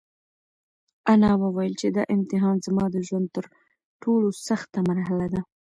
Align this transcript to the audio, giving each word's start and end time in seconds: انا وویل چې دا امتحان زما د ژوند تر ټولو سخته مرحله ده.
انا 1.13 1.31
وویل 1.43 1.73
چې 1.81 1.87
دا 1.95 2.03
امتحان 2.15 2.55
زما 2.67 2.85
د 2.91 2.95
ژوند 3.07 3.27
تر 3.35 3.45
ټولو 4.01 4.27
سخته 4.47 4.79
مرحله 4.89 5.27
ده. 5.33 5.41